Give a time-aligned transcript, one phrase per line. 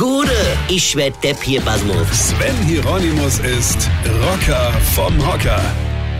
[0.00, 0.32] Gude,
[0.70, 2.30] ich werd Depp hier, Basmus.
[2.30, 3.90] Sven Hieronymus ist
[4.22, 5.60] Rocker vom Hocker.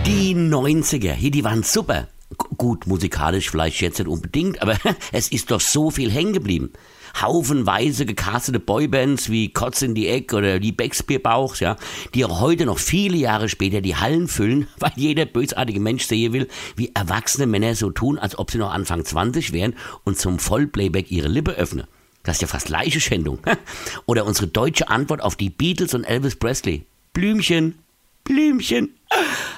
[0.04, 2.08] Die 90er, hier, die waren super.
[2.28, 4.76] G gut, musikalisch vielleicht jetzt nicht unbedingt, aber
[5.12, 6.74] es ist doch so viel hängen geblieben.
[7.22, 11.78] Haufenweise gecastete Boybands wie Kotz in die Eck oder die Becksbierbauchs, ja,
[12.12, 16.34] die auch heute noch viele Jahre später die Hallen füllen, weil jeder bösartige Mensch sehen
[16.34, 19.74] will, wie erwachsene Männer so tun, als ob sie noch Anfang 20 wären
[20.04, 21.86] und zum Vollplayback ihre Lippe öffnen.
[22.22, 23.38] Das ist ja fast Leichenschändung.
[24.06, 26.84] Oder unsere deutsche Antwort auf die Beatles und Elvis Presley.
[27.12, 27.78] Blümchen,
[28.24, 28.94] Blümchen.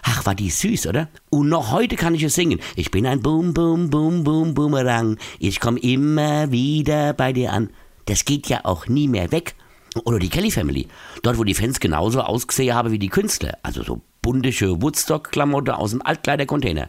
[0.02, 1.08] Ach, war die süß, oder?
[1.28, 2.60] Und noch heute kann ich es singen.
[2.74, 5.18] Ich bin ein Boom, Boom, Boom, Boom, Boomerang.
[5.38, 7.70] Ich komme immer wieder bei dir an.
[8.06, 9.54] Das geht ja auch nie mehr weg.
[10.04, 10.88] Oder die Kelly Family.
[11.22, 13.58] Dort, wo die Fans genauso ausgesehen haben wie die Künstler.
[13.62, 16.88] Also so bundische Woodstock-Klamotte aus dem Altkleidercontainer.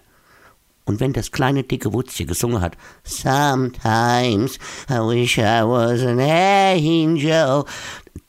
[0.86, 7.66] Und wenn das kleine dicke Wutzchen gesungen hat, Sometimes I wish I was an angel,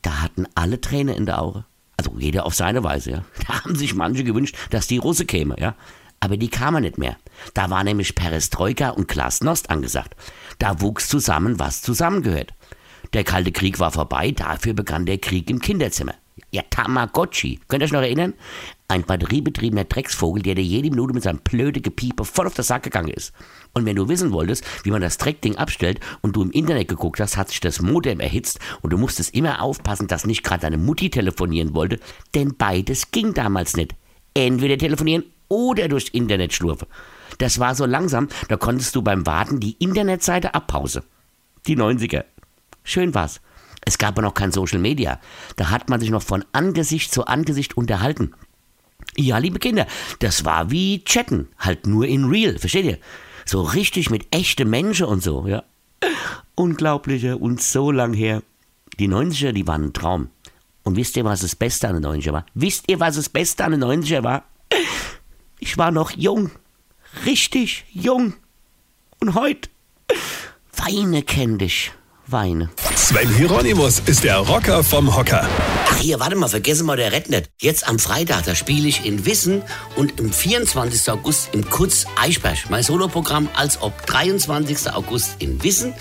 [0.03, 1.65] da hatten alle Tränen in der Auge.
[1.97, 3.25] Also jeder auf seine Weise, ja.
[3.47, 5.75] Da haben sich manche gewünscht, dass die Russe käme, ja.
[6.21, 7.17] Aber die kamen nicht mehr.
[7.53, 10.15] Da war nämlich Perestroika und Glasnost angesagt.
[10.59, 12.55] Da wuchs zusammen, was zusammengehört.
[13.13, 16.15] Der Kalte Krieg war vorbei, dafür begann der Krieg im Kinderzimmer.
[16.55, 17.59] Ja, Tamagotchi.
[17.67, 18.33] Könnt ihr euch noch erinnern?
[18.87, 22.85] Ein batteriebetriebener Drecksvogel, der dir jede Minute mit seinem blöde Gepiepe voll auf den Sack
[22.85, 23.33] gegangen ist.
[23.73, 27.19] Und wenn du wissen wolltest, wie man das Dreckding abstellt und du im Internet geguckt
[27.19, 30.79] hast, hat sich das Modem erhitzt und du musstest immer aufpassen, dass nicht gerade deine
[30.79, 31.99] Mutti telefonieren wollte,
[32.37, 33.97] denn beides ging damals nicht.
[34.35, 36.87] Entweder telefonieren oder durchs Internet schlurfen.
[37.39, 41.03] Das war so langsam, da konntest du beim Warten die Internetseite abpause.
[41.67, 42.23] Die 90er.
[42.85, 43.41] Schön war's.
[43.85, 45.21] Es gab ja noch kein Social Media.
[45.57, 48.33] Da hat man sich noch von Angesicht zu Angesicht unterhalten.
[49.17, 49.87] Ja, liebe Kinder,
[50.21, 52.99] das war wie Chatten, halt nur in real, versteht ihr?
[53.45, 55.63] So richtig mit echten Menschen und so, ja.
[56.55, 58.43] Unglaubliche und so lang her.
[58.99, 60.29] Die 90er, die waren ein Traum.
[60.83, 62.47] Und wisst ihr, was das Beste an den 90er war?
[62.55, 64.45] Wisst ihr, was das Beste an den 90er war?
[65.59, 66.51] Ich war noch jung.
[67.25, 68.35] Richtig jung.
[69.21, 69.69] Und heute
[70.77, 71.93] weine kenn dich.
[72.27, 72.71] Weine.
[72.97, 75.47] Sven Hieronymus ist der Rocker vom Hocker.
[75.87, 77.51] Ach hier, warte mal, vergessen wir der nicht.
[77.61, 79.63] Jetzt am Freitag, da spiele ich in Wissen
[79.97, 81.11] und am 24.
[81.11, 82.71] August im Kutz Eichberg.
[82.71, 84.93] Mein Soloprogramm als ob 23.
[84.93, 85.93] August in Wissen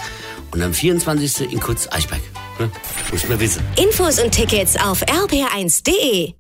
[0.52, 1.52] und am 24.
[1.52, 2.22] in Kutz Eichberg.
[2.58, 2.72] Hm?
[3.12, 3.64] Muss man wissen.
[3.76, 6.34] Infos und Tickets auf rb1.de.